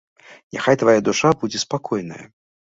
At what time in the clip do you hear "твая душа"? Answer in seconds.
0.83-1.29